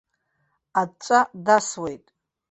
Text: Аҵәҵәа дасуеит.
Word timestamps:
Аҵәҵәа 0.81 1.19
дасуеит. 1.45 2.05